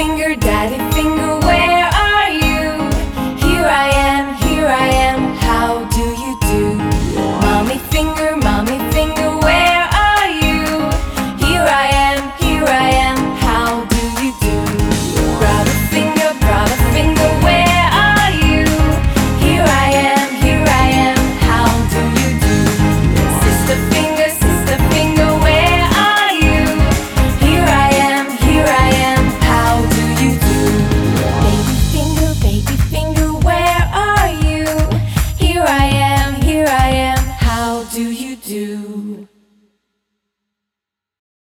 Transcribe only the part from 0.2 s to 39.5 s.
daddy finger. you.